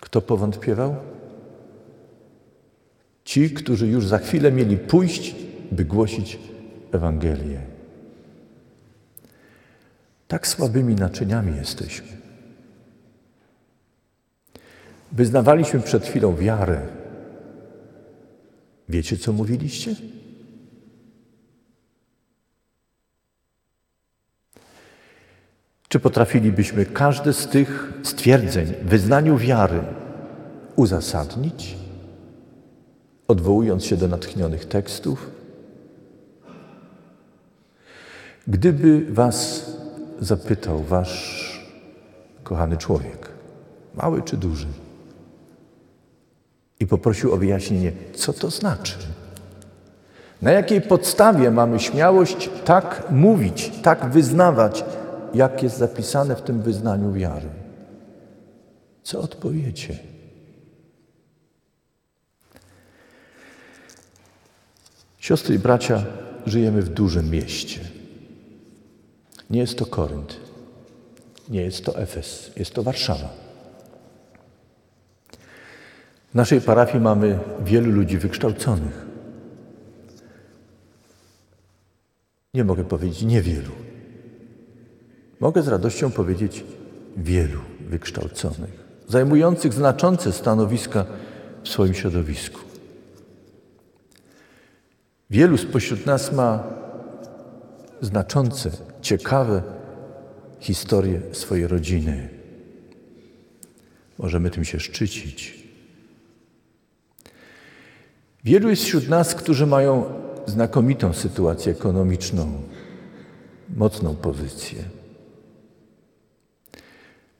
Kto 0.00 0.20
powątpiewał? 0.20 0.96
Ci, 3.24 3.50
którzy 3.50 3.86
już 3.86 4.06
za 4.06 4.18
chwilę 4.18 4.52
mieli 4.52 4.76
pójść, 4.76 5.34
by 5.72 5.84
głosić 5.84 6.38
Ewangelię. 6.92 7.60
Tak 10.28 10.46
słabymi 10.46 10.94
naczyniami 10.94 11.56
jesteśmy. 11.56 12.08
Wyznawaliśmy 15.12 15.80
przed 15.80 16.06
chwilą 16.06 16.36
wiarę. 16.36 16.80
Wiecie, 18.88 19.16
co 19.16 19.32
mówiliście? 19.32 19.94
Czy 25.96 26.00
potrafilibyśmy 26.00 26.86
każde 26.86 27.32
z 27.32 27.48
tych 27.48 27.92
stwierdzeń 28.02 28.74
wyznaniu 28.82 29.38
wiary 29.38 29.80
uzasadnić, 30.76 31.76
odwołując 33.28 33.84
się 33.84 33.96
do 33.96 34.08
natchnionych 34.08 34.64
tekstów? 34.64 35.30
Gdyby 38.48 39.06
Was 39.12 39.70
zapytał 40.20 40.82
Wasz 40.82 41.60
kochany 42.44 42.76
człowiek, 42.76 43.28
mały 43.94 44.22
czy 44.22 44.36
duży, 44.36 44.68
i 46.80 46.86
poprosił 46.86 47.32
o 47.32 47.36
wyjaśnienie, 47.36 47.92
co 48.14 48.32
to 48.32 48.50
znaczy? 48.50 48.94
Na 50.42 50.50
jakiej 50.50 50.80
podstawie 50.80 51.50
mamy 51.50 51.80
śmiałość 51.80 52.50
tak 52.64 53.02
mówić, 53.10 53.72
tak 53.82 54.10
wyznawać, 54.10 54.84
jak 55.36 55.62
jest 55.62 55.78
zapisane 55.78 56.36
w 56.36 56.42
tym 56.42 56.62
wyznaniu 56.62 57.12
wiary? 57.12 57.48
Co 59.02 59.20
odpowiecie? 59.20 59.98
Siostry 65.18 65.54
i 65.54 65.58
bracia, 65.58 66.04
żyjemy 66.46 66.82
w 66.82 66.88
dużym 66.88 67.30
mieście. 67.30 67.80
Nie 69.50 69.60
jest 69.60 69.78
to 69.78 69.86
Korynt, 69.86 70.36
nie 71.48 71.62
jest 71.62 71.84
to 71.84 71.98
Efes, 71.98 72.50
jest 72.56 72.74
to 72.74 72.82
Warszawa. 72.82 73.28
W 76.30 76.34
naszej 76.34 76.60
parafii 76.60 77.04
mamy 77.04 77.38
wielu 77.64 77.90
ludzi 77.90 78.18
wykształconych. 78.18 79.06
Nie 82.54 82.64
mogę 82.64 82.84
powiedzieć 82.84 83.22
niewielu. 83.22 83.72
Mogę 85.40 85.62
z 85.62 85.68
radością 85.68 86.10
powiedzieć 86.10 86.64
wielu 87.16 87.60
wykształconych, 87.80 88.86
zajmujących 89.08 89.72
znaczące 89.72 90.32
stanowiska 90.32 91.04
w 91.62 91.68
swoim 91.68 91.94
środowisku. 91.94 92.60
Wielu 95.30 95.58
spośród 95.58 96.06
nas 96.06 96.32
ma 96.32 96.64
znaczące, 98.00 98.70
ciekawe 99.02 99.62
historie 100.60 101.20
swojej 101.32 101.66
rodziny. 101.66 102.28
Możemy 104.18 104.50
tym 104.50 104.64
się 104.64 104.80
szczycić. 104.80 105.66
Wielu 108.44 108.70
jest 108.70 108.84
wśród 108.84 109.08
nas, 109.08 109.34
którzy 109.34 109.66
mają 109.66 110.04
znakomitą 110.46 111.12
sytuację 111.12 111.72
ekonomiczną, 111.72 112.62
mocną 113.76 114.14
pozycję. 114.16 114.95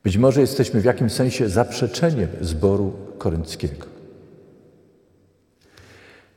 Być 0.06 0.16
może 0.16 0.40
jesteśmy 0.40 0.80
w 0.80 0.84
jakimś 0.84 1.12
sensie 1.12 1.48
zaprzeczeniem 1.48 2.28
zboru 2.40 2.92
korynckiego. 3.18 3.86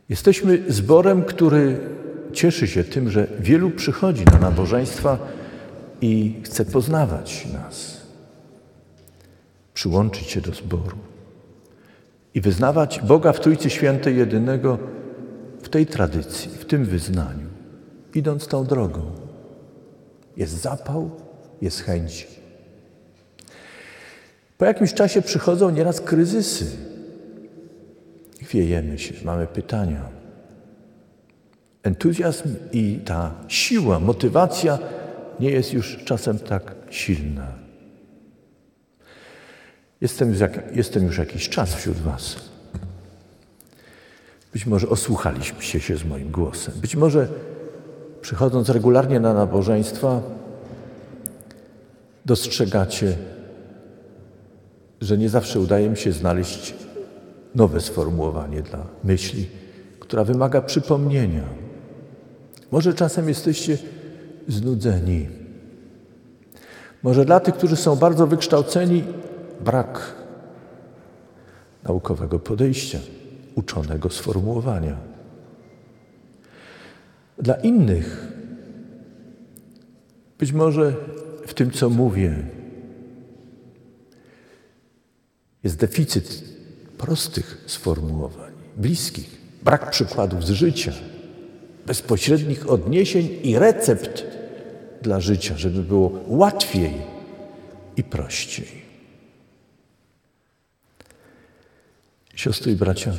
Jesteśmy 0.10 0.64
zborem, 0.68 1.24
który 1.24 1.80
cieszy 2.34 2.68
się 2.68 2.84
tym, 2.84 3.10
że 3.10 3.28
wielu 3.40 3.72
przychodzi 3.72 4.26
na 4.26 4.40
nabożeństwa 4.40 5.18
i 6.02 6.42
chce 6.44 6.66
poznawać 6.66 7.48
nas, 7.54 8.02
przyłączyć 9.74 10.28
się 10.28 10.42
do 10.42 10.54
zboru 10.54 10.98
i 12.34 12.42
wyznawać 12.42 13.00
Boga 13.00 13.34
w 13.34 13.40
Trójcy 13.40 13.70
Świętej 13.70 14.18
jedynego 14.18 14.78
w 15.62 15.70
tej 15.70 15.86
tradycji, 15.86 16.52
w 16.52 16.66
tym 16.66 16.86
wyznaniu, 16.86 17.48
idąc 18.16 18.48
tą 18.48 18.66
drogą. 18.66 19.02
Jest 20.38 20.54
zapał, 20.62 21.12
jest 21.62 21.82
chęć. 21.82 22.39
Po 24.60 24.66
jakimś 24.66 24.94
czasie 24.94 25.22
przychodzą 25.22 25.70
nieraz 25.70 26.02
kryzysy. 26.02 26.66
Chwiejemy 28.42 29.00
się, 29.00 29.14
mamy 29.26 29.48
pytania. 29.48 30.10
Entuzjazm 31.84 32.56
i 32.72 33.00
ta 33.06 33.32
siła, 33.48 34.00
motywacja 34.00 34.80
nie 35.40 35.52
jest 35.52 35.74
już 35.74 35.98
czasem 36.06 36.40
tak 36.40 36.76
silna. 36.90 37.48
Jestem, 40.02 40.36
jestem 40.74 41.06
już 41.06 41.18
jakiś 41.18 41.50
czas 41.50 41.76
wśród 41.76 41.98
Was. 41.98 42.36
Być 44.54 44.66
może 44.66 44.90
osłuchaliście 44.90 45.80
się 45.80 45.98
z 45.98 46.06
moim 46.06 46.32
głosem. 46.32 46.74
Być 46.82 46.96
może 46.96 47.28
przychodząc 48.22 48.70
regularnie 48.70 49.20
na 49.20 49.34
nabożeństwa, 49.34 50.22
dostrzegacie, 52.26 53.18
że 55.02 55.18
nie 55.18 55.30
zawsze 55.30 55.60
udaje 55.60 55.90
mi 55.90 55.98
się 55.98 56.12
znaleźć 56.12 56.74
nowe 57.56 57.82
sformułowanie 57.82 58.62
dla 58.62 58.86
myśli, 59.04 59.48
która 60.00 60.24
wymaga 60.24 60.62
przypomnienia. 60.62 61.44
Może 62.72 62.94
czasem 62.94 63.30
jesteście 63.30 63.78
znudzeni. 64.48 65.28
Może 67.04 67.26
dla 67.26 67.40
tych, 67.40 67.56
którzy 67.56 67.76
są 67.76 67.96
bardzo 67.96 68.28
wykształceni, 68.28 69.04
brak 69.66 70.16
naukowego 71.84 72.40
podejścia, 72.40 73.00
uczonego 73.56 74.10
sformułowania. 74.10 74.98
Dla 77.38 77.54
innych, 77.54 78.28
być 80.40 80.52
może 80.52 80.94
w 81.48 81.54
tym, 81.54 81.72
co 81.72 81.90
mówię, 81.90 82.59
jest 85.64 85.78
deficyt 85.78 86.44
prostych 86.98 87.64
sformułowań, 87.66 88.52
bliskich, 88.78 89.38
brak 89.64 89.92
przykładów 89.92 90.46
z 90.46 90.50
życia, 90.50 90.94
bezpośrednich 91.86 92.70
odniesień 92.70 93.40
i 93.44 93.60
recept 93.60 94.26
dla 95.02 95.20
życia, 95.20 95.58
żeby 95.58 95.84
było 95.84 96.12
łatwiej 96.28 96.94
i 97.98 98.04
prościej. 98.04 98.68
Siostry 102.36 102.72
i 102.72 102.76
bracia, 102.76 103.14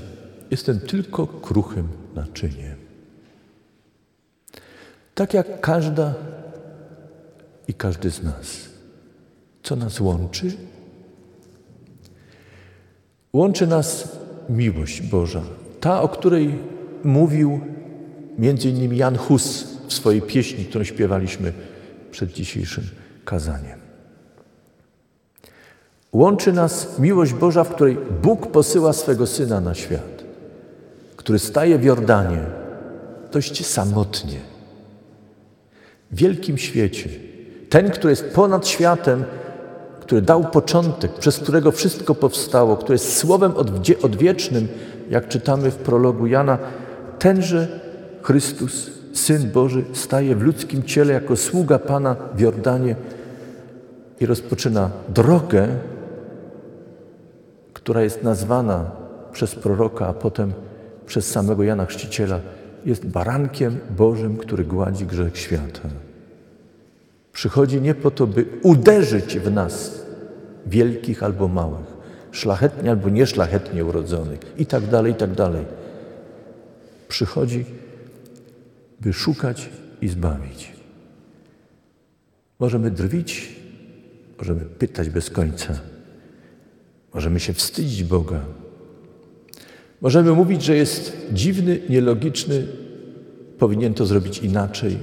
jestem 0.51 0.81
tylko 0.81 1.27
kruchym 1.27 1.89
naczyniem. 2.15 2.77
Tak 5.15 5.35
jak 5.35 5.61
każda 5.61 6.15
i 7.69 7.75
każdy 7.75 8.11
z 8.11 8.23
nas. 8.23 8.69
Co 9.63 9.77
nas 9.77 10.01
łączy? 10.01 10.57
Łączy 13.33 13.67
nas 13.67 14.09
miłość 14.49 15.03
Boża, 15.03 15.43
ta, 15.81 16.03
o 16.03 16.09
której 16.09 16.59
mówił 17.05 17.61
między 18.39 18.69
innymi 18.69 18.97
Jan 18.97 19.17
Hus 19.17 19.65
w 19.89 19.93
swojej 19.93 20.23
pieśni, 20.23 20.65
którą 20.65 20.85
śpiewaliśmy 20.85 21.53
przed 22.11 22.33
dzisiejszym 22.33 22.85
kazaniem. 23.25 23.81
Łączy 26.13 26.53
nas 26.53 26.99
miłość 26.99 27.33
Boża, 27.33 27.65
w 27.65 27.75
której 27.75 27.99
Bóg 28.23 28.47
posyła 28.47 28.93
swego 28.93 29.27
Syna 29.27 29.61
na 29.61 29.75
świat, 29.75 30.25
który 31.17 31.39
staje 31.39 31.79
w 31.79 31.85
Jordanie 31.85 32.45
dość 33.33 33.67
samotnie, 33.67 34.39
w 36.11 36.17
wielkim 36.17 36.59
świecie. 36.59 37.11
Ten, 37.69 37.91
który 37.91 38.11
jest 38.13 38.35
ponad 38.35 38.69
światem, 38.69 39.25
który 40.11 40.23
dał 40.23 40.45
początek, 40.45 41.13
przez 41.13 41.39
którego 41.39 41.73
wszystko 41.73 42.15
powstało, 42.15 42.77
który 42.77 42.95
jest 42.95 43.17
słowem 43.17 43.53
odwiecznym, 44.03 44.69
jak 45.11 45.29
czytamy 45.29 45.71
w 45.71 45.77
prologu 45.77 46.27
Jana, 46.27 46.59
tenże 47.19 47.81
Chrystus, 48.23 48.91
Syn 49.13 49.51
Boży, 49.51 49.85
staje 49.93 50.37
w 50.37 50.43
ludzkim 50.43 50.83
ciele 50.83 51.13
jako 51.13 51.37
sługa 51.37 51.79
Pana 51.79 52.17
w 52.35 52.41
Jordanie 52.41 52.97
i 54.21 54.27
rozpoczyna 54.27 54.91
drogę, 55.09 55.69
która 57.73 58.03
jest 58.03 58.23
nazwana 58.23 58.91
przez 59.33 59.55
proroka, 59.55 60.07
a 60.07 60.13
potem 60.13 60.53
przez 61.07 61.31
samego 61.31 61.63
Jana 61.63 61.87
Chrzciciela, 61.87 62.41
jest 62.85 63.07
barankiem 63.07 63.79
Bożym, 63.97 64.37
który 64.37 64.65
gładzi 64.65 65.07
grzech 65.07 65.39
świata. 65.39 65.89
Przychodzi 67.33 67.81
nie 67.81 67.95
po 67.95 68.11
to, 68.11 68.27
by 68.27 68.47
uderzyć 68.63 69.39
w 69.39 69.51
nas, 69.51 70.07
wielkich 70.67 71.23
albo 71.23 71.49
małych, 71.49 71.87
szlachetnie 72.31 72.91
albo 72.91 73.09
nieszlachetnie 73.09 73.85
urodzonych 73.85 74.41
i 74.59 74.67
tak 74.67 74.87
dalej, 74.87 75.13
i 75.13 75.15
tak 75.15 75.35
dalej. 75.35 75.65
Przychodzi, 77.09 77.65
by 79.01 79.13
szukać 79.13 79.69
i 80.03 80.09
zbawić. 80.09 80.73
Możemy 82.59 82.91
drwić, 82.91 83.57
możemy 84.39 84.61
pytać 84.61 85.11
bez 85.11 85.31
końca. 85.31 85.79
Możemy 87.15 87.41
się 87.41 87.53
wstydzić 87.53 88.05
Boga. 88.05 88.41
Możemy 90.01 90.33
mówić, 90.33 90.63
że 90.63 90.77
jest 90.77 91.17
dziwny, 91.33 91.81
nielogiczny, 91.89 92.67
powinien 93.59 93.95
to 93.95 94.07
zrobić 94.07 94.39
inaczej. 94.39 94.99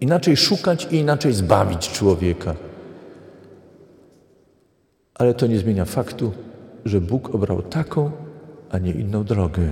Inaczej 0.00 0.36
szukać 0.36 0.88
i 0.90 0.96
inaczej 0.96 1.32
zbawić 1.32 1.88
człowieka. 1.88 2.54
Ale 5.14 5.34
to 5.34 5.46
nie 5.46 5.58
zmienia 5.58 5.84
faktu, 5.84 6.32
że 6.84 7.00
Bóg 7.00 7.34
obrał 7.34 7.62
taką, 7.62 8.10
a 8.70 8.78
nie 8.78 8.92
inną 8.92 9.24
drogę. 9.24 9.68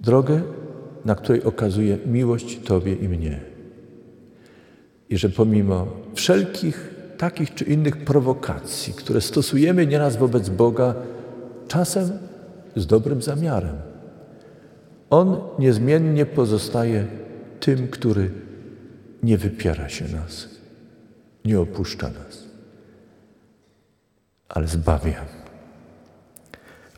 Drogę, 0.00 0.42
na 1.04 1.14
której 1.14 1.44
okazuje 1.44 1.98
miłość 2.06 2.60
Tobie 2.64 2.94
i 2.94 3.08
mnie. 3.08 3.40
I 5.10 5.18
że 5.18 5.28
pomimo 5.28 5.86
wszelkich 6.14 6.94
takich 7.18 7.54
czy 7.54 7.64
innych 7.64 8.04
prowokacji, 8.04 8.92
które 8.92 9.20
stosujemy 9.20 9.86
nieraz 9.86 10.16
wobec 10.16 10.48
Boga, 10.48 10.94
czasem 11.68 12.10
z 12.76 12.86
dobrym 12.86 13.22
zamiarem. 13.22 13.76
On 15.10 15.40
niezmiennie 15.58 16.26
pozostaje 16.26 17.06
tym, 17.60 17.88
który 17.88 18.30
nie 19.22 19.38
wypiera 19.38 19.88
się 19.88 20.04
nas, 20.08 20.48
nie 21.44 21.60
opuszcza 21.60 22.08
nas, 22.08 22.44
ale 24.48 24.66
zbawia, 24.66 25.24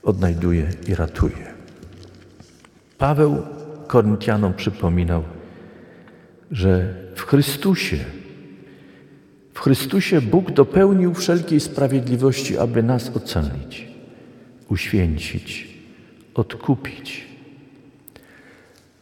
odnajduje 0.03 0.71
i 0.89 0.95
ratuje. 0.95 1.55
Paweł 2.99 3.43
Koryntianom 3.87 4.55
przypominał, 4.55 5.23
że 6.51 6.95
w 7.15 7.23
Chrystusie 7.23 8.05
w 9.59 9.61
Chrystusie 9.61 10.21
Bóg 10.21 10.51
dopełnił 10.51 11.15
wszelkiej 11.15 11.61
sprawiedliwości, 11.61 12.59
aby 12.59 12.83
nas 12.83 13.11
ocalić, 13.17 13.89
uświęcić, 14.69 15.69
odkupić. 16.35 17.28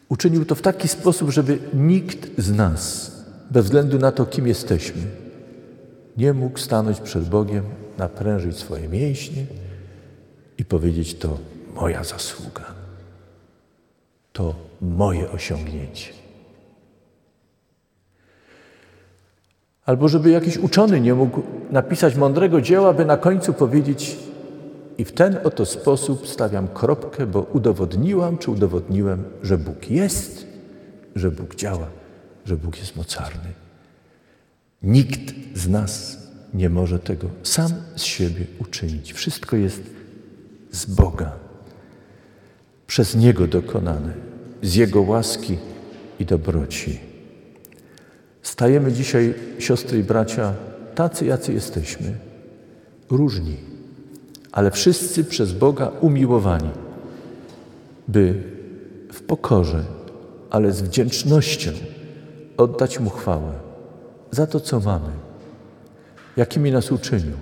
Uczynił 0.09 0.45
to 0.45 0.55
w 0.55 0.63
taki 0.63 0.89
sposób, 0.89 1.31
żeby 1.31 1.59
nikt 1.75 2.41
z 2.41 2.53
nas, 2.53 3.13
bez 3.51 3.65
względu 3.65 3.99
na 3.99 4.13
to, 4.13 4.27
kim 4.27 4.47
jesteśmy, 4.47 5.03
nie 6.17 6.33
mógł 6.33 6.59
stanąć 6.59 7.01
przed 7.01 7.29
Bogiem, 7.29 7.65
naprężyć 7.99 8.57
swoje 8.57 8.89
mięśnie 8.89 9.47
i 10.59 10.65
powiedzieć: 10.65 11.19
To 11.19 11.39
moja 11.75 12.05
zasługa, 12.05 12.65
to 14.33 14.55
moje 14.81 15.31
osiągnięcie. 15.31 16.13
Albo 19.87 20.09
żeby 20.09 20.31
jakiś 20.31 20.57
uczony 20.57 21.01
nie 21.01 21.15
mógł 21.15 21.43
napisać 21.71 22.17
mądrego 22.17 22.61
dzieła, 22.61 22.93
by 22.93 23.05
na 23.05 23.17
końcu 23.17 23.53
powiedzieć 23.53 24.17
i 24.99 25.05
w 25.05 25.13
ten 25.13 25.39
oto 25.45 25.67
sposób 25.67 26.29
stawiam 26.29 26.69
kropkę, 26.69 27.27
bo 27.27 27.43
udowodniłam 27.43 28.39
czy 28.39 28.51
udowodniłem, 28.51 29.25
że 29.43 29.59
Bóg 29.59 29.91
jest, 29.91 30.47
że 31.17 31.31
Bóg 31.31 31.55
działa, 31.55 31.87
że 32.45 32.57
Bóg 32.57 32.79
jest 32.79 32.97
mocarny. 32.97 33.53
Nikt 34.83 35.35
z 35.55 35.69
nas 35.69 36.19
nie 36.55 36.71
może 36.71 36.99
tego 36.99 37.29
sam 37.43 37.73
z 37.97 38.03
siebie 38.03 38.47
uczynić. 38.59 39.13
Wszystko 39.13 39.57
jest 39.57 39.83
z 40.71 40.87
Boga, 40.87 41.33
przez 42.87 43.15
Niego 43.15 43.47
dokonane, 43.47 44.13
z 44.63 44.75
Jego 44.75 45.03
łaski 45.03 45.59
i 46.19 46.25
dobroci. 46.25 47.01
Stajemy 48.43 48.93
dzisiaj, 48.93 49.35
siostry 49.59 49.99
i 49.99 50.05
bracia, 50.05 50.55
tacy, 50.95 51.27
jacy 51.27 51.53
jesteśmy, 51.53 52.15
różni, 53.11 53.57
ale 54.57 54.71
wszyscy 54.71 55.25
przez 55.25 55.53
Boga 55.53 55.91
umiłowani, 56.01 56.71
by 58.09 58.43
w 59.13 59.23
pokorze, 59.23 59.85
ale 60.51 60.73
z 60.73 60.83
wdzięcznością 60.83 61.71
oddać 62.57 63.01
Mu 63.01 63.11
chwałę 63.11 63.53
za 64.31 64.47
to, 64.47 64.61
co 64.61 64.81
mamy, 64.81 65.11
jakimi 66.37 66.73
nas 66.73 66.93
uczynił, 66.93 67.37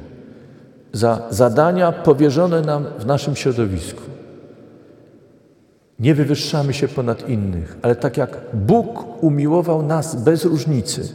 za 0.93 1.23
zadania 1.31 1.93
powierzone 1.93 2.63
nam 2.63 2.85
w 2.99 3.07
naszym 3.07 3.37
środowisku, 3.37 4.03
nie 5.99 6.15
wywyższamy 6.15 6.75
się 6.75 6.89
ponad 6.89 7.29
innych, 7.29 7.79
ale 7.83 7.97
tak 7.97 8.17
jak 8.17 8.41
Bóg 8.53 9.23
umiłował 9.23 9.83
nas 9.83 10.25
bez 10.25 10.45
różnicy, 10.45 11.09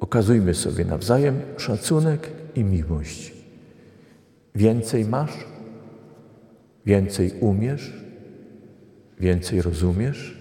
okazujmy 0.00 0.54
sobie 0.54 0.84
nawzajem 0.84 1.40
szacunek 1.56 2.30
i 2.54 2.64
miłość. 2.64 3.33
Więcej 4.54 5.04
masz, 5.04 5.32
więcej 6.86 7.32
umiesz, 7.40 7.92
więcej 9.20 9.62
rozumiesz. 9.62 10.38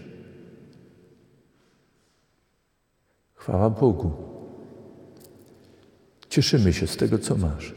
Chwała 3.33 3.69
Bogu. 3.69 4.11
Cieszymy 6.29 6.73
się 6.73 6.87
z 6.87 6.97
tego, 6.97 7.19
co 7.19 7.37
masz. 7.37 7.73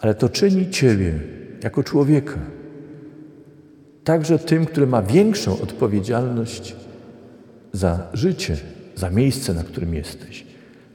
Ale 0.00 0.14
to 0.14 0.28
czyni 0.28 0.70
Ciebie 0.70 1.20
jako 1.62 1.84
człowieka. 1.84 2.38
Także 4.04 4.38
tym, 4.38 4.66
który 4.66 4.86
ma 4.86 5.02
większą 5.02 5.60
odpowiedzialność 5.60 6.76
za 7.72 8.08
życie, 8.12 8.56
za 8.94 9.10
miejsce, 9.10 9.54
na 9.54 9.64
którym 9.64 9.94
jesteś, 9.94 10.46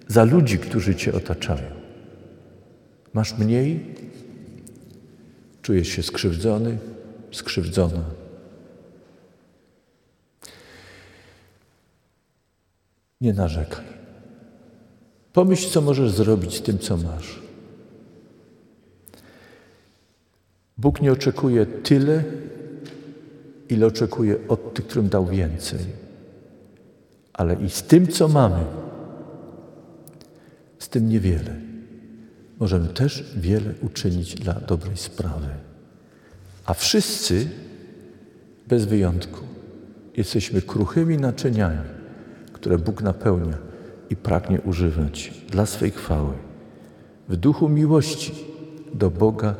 za 0.07 0.23
ludzi, 0.23 0.57
którzy 0.57 0.95
Cię 0.95 1.13
otaczają. 1.13 1.71
Masz 3.13 3.37
mniej, 3.37 3.95
czujesz 5.63 5.87
się 5.87 6.03
skrzywdzony, 6.03 6.77
skrzywdzona. 7.31 8.03
Nie 13.21 13.33
narzekaj. 13.33 13.85
Pomyśl, 15.33 15.69
co 15.69 15.81
możesz 15.81 16.11
zrobić 16.11 16.55
z 16.55 16.61
tym, 16.61 16.79
co 16.79 16.97
masz. 16.97 17.39
Bóg 20.77 21.01
nie 21.01 21.11
oczekuje 21.11 21.65
tyle, 21.65 22.23
ile 23.69 23.85
oczekuje 23.85 24.47
od 24.47 24.73
tych, 24.73 24.87
którym 24.87 25.09
dał 25.09 25.25
więcej. 25.25 25.79
Ale 27.33 27.55
i 27.55 27.69
z 27.69 27.83
tym, 27.83 28.07
co 28.07 28.27
mamy, 28.27 28.65
z 30.79 30.89
tym 30.89 31.09
niewiele, 31.09 31.72
możemy 32.63 32.87
też 32.87 33.23
wiele 33.37 33.73
uczynić 33.81 34.35
dla 34.35 34.53
dobrej 34.53 34.97
sprawy. 34.97 35.47
A 36.65 36.73
wszyscy, 36.73 37.49
bez 38.67 38.85
wyjątku, 38.85 39.39
jesteśmy 40.17 40.61
kruchymi 40.61 41.17
naczyniami, 41.17 41.89
które 42.53 42.77
Bóg 42.77 43.01
napełnia 43.01 43.57
i 44.09 44.15
pragnie 44.15 44.61
używać 44.61 45.33
dla 45.49 45.65
swej 45.65 45.91
chwały, 45.91 46.33
w 47.29 47.35
duchu 47.35 47.69
miłości 47.69 48.33
do 48.93 49.09
Boga 49.09 49.55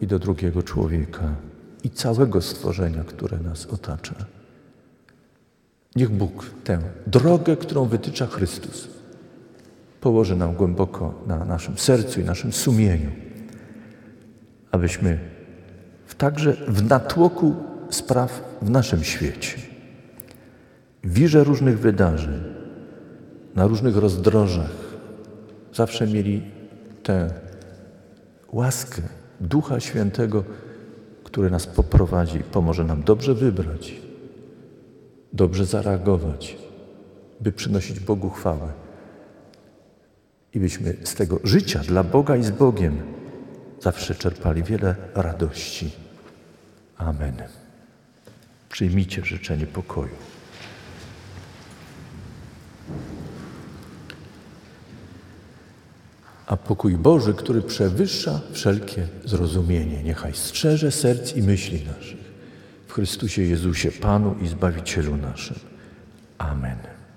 i 0.00 0.06
do 0.06 0.18
drugiego 0.18 0.62
człowieka 0.62 1.34
i 1.84 1.90
całego 1.90 2.40
stworzenia, 2.40 3.04
które 3.04 3.38
nas 3.38 3.66
otacza. 3.66 4.14
Niech 5.96 6.10
Bóg 6.10 6.50
tę 6.64 6.78
drogę, 7.06 7.56
którą 7.56 7.84
wytycza 7.84 8.26
Chrystus, 8.26 8.88
położy 10.02 10.36
nam 10.36 10.54
głęboko 10.54 11.14
na 11.26 11.44
naszym 11.44 11.78
sercu 11.78 12.20
i 12.20 12.24
naszym 12.24 12.52
sumieniu, 12.52 13.10
abyśmy 14.70 15.18
także 16.22 16.52
w 16.68 16.88
natłoku 16.88 17.54
spraw 17.90 18.58
w 18.62 18.70
naszym 18.70 19.04
świecie, 19.04 19.58
w 21.04 21.12
wirze 21.12 21.44
różnych 21.44 21.78
wydarzeń, 21.78 22.40
na 23.54 23.66
różnych 23.66 23.96
rozdrożach, 23.96 24.70
zawsze 25.74 26.06
mieli 26.06 26.42
tę 27.02 27.30
łaskę 28.52 29.02
Ducha 29.40 29.80
Świętego, 29.80 30.44
który 31.24 31.50
nas 31.50 31.66
poprowadzi, 31.66 32.38
pomoże 32.38 32.84
nam 32.84 33.02
dobrze 33.02 33.34
wybrać, 33.34 33.94
dobrze 35.32 35.66
zareagować, 35.66 36.58
by 37.40 37.52
przynosić 37.52 38.00
Bogu 38.00 38.30
chwałę. 38.30 38.81
I 40.54 40.60
byśmy 40.60 40.96
z 41.04 41.14
tego 41.14 41.40
życia 41.44 41.78
dla 41.78 42.04
Boga 42.04 42.36
i 42.36 42.44
z 42.44 42.50
Bogiem 42.50 43.02
zawsze 43.80 44.14
czerpali 44.14 44.62
wiele 44.62 44.94
radości. 45.14 45.90
Amen. 46.96 47.42
Przyjmijcie 48.68 49.24
życzenie 49.24 49.66
pokoju. 49.66 50.14
A 56.46 56.56
pokój 56.56 56.96
Boży, 56.96 57.34
który 57.34 57.62
przewyższa 57.62 58.40
wszelkie 58.52 59.08
zrozumienie, 59.24 60.02
niechaj 60.02 60.34
strzeże 60.34 60.90
serc 60.90 61.36
i 61.36 61.42
myśli 61.42 61.84
naszych 61.96 62.22
w 62.92 62.94
Chrystusie 62.94 63.42
Jezusie, 63.42 63.90
Panu 63.90 64.36
i 64.42 64.48
Zbawicielu 64.48 65.16
naszym. 65.16 65.56
Amen. 66.38 66.76